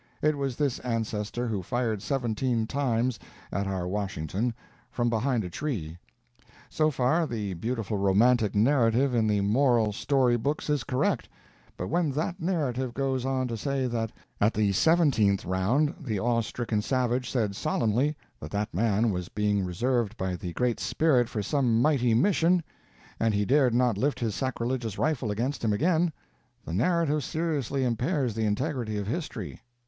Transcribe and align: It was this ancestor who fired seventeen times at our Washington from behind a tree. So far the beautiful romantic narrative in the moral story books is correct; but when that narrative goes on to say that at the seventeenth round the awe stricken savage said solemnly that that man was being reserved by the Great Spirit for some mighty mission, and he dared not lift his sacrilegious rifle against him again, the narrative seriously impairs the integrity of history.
It 0.23 0.35
was 0.35 0.55
this 0.55 0.79
ancestor 0.79 1.45
who 1.47 1.61
fired 1.61 2.01
seventeen 2.01 2.65
times 2.65 3.19
at 3.51 3.67
our 3.67 3.87
Washington 3.87 4.51
from 4.89 5.11
behind 5.11 5.43
a 5.43 5.49
tree. 5.51 5.95
So 6.71 6.89
far 6.89 7.27
the 7.27 7.53
beautiful 7.53 7.97
romantic 7.99 8.55
narrative 8.55 9.13
in 9.13 9.27
the 9.27 9.41
moral 9.41 9.93
story 9.93 10.37
books 10.37 10.71
is 10.71 10.83
correct; 10.83 11.29
but 11.77 11.87
when 11.89 12.09
that 12.13 12.41
narrative 12.41 12.95
goes 12.95 13.27
on 13.27 13.47
to 13.49 13.55
say 13.55 13.85
that 13.85 14.11
at 14.39 14.55
the 14.55 14.71
seventeenth 14.71 15.45
round 15.45 15.93
the 16.03 16.19
awe 16.19 16.41
stricken 16.41 16.81
savage 16.81 17.29
said 17.29 17.55
solemnly 17.55 18.15
that 18.39 18.49
that 18.49 18.73
man 18.73 19.11
was 19.11 19.29
being 19.29 19.63
reserved 19.63 20.17
by 20.17 20.35
the 20.35 20.51
Great 20.53 20.79
Spirit 20.79 21.29
for 21.29 21.43
some 21.43 21.79
mighty 21.79 22.15
mission, 22.15 22.63
and 23.19 23.35
he 23.35 23.45
dared 23.45 23.75
not 23.75 23.99
lift 23.99 24.19
his 24.19 24.33
sacrilegious 24.33 24.97
rifle 24.97 25.29
against 25.29 25.63
him 25.63 25.71
again, 25.73 26.11
the 26.65 26.73
narrative 26.73 27.23
seriously 27.23 27.83
impairs 27.83 28.33
the 28.33 28.45
integrity 28.47 28.97
of 28.97 29.05
history. 29.05 29.61